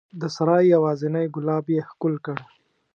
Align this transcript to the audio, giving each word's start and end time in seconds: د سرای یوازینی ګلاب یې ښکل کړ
د 0.19 0.21
سرای 0.35 0.63
یوازینی 0.75 1.25
ګلاب 1.35 1.65
یې 1.73 1.81
ښکل 1.89 2.13
کړ 2.25 2.37